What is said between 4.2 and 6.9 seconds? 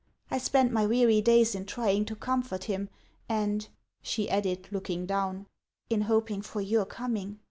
added, looking down," in hoping for your